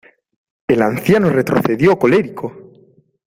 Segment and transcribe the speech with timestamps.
[0.67, 2.71] El anciano retrocedió colérico.